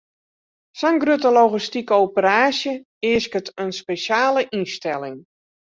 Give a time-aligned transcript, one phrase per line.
[0.79, 2.73] Sa'n grutte logistike operaasje
[3.11, 5.17] easket in spesjale ynstelling.